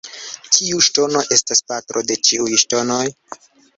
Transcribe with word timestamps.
Kiu 0.55 0.79
ŝtono 0.85 1.21
estas 1.37 1.61
patro 1.73 2.03
de 2.13 2.19
ĉiuj 2.29 2.51
ŝtonoj? 2.63 3.03